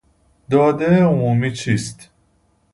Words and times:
دادهٔ 0.51 0.99
عمومی 1.01 1.51
چیست؟ 1.51 2.09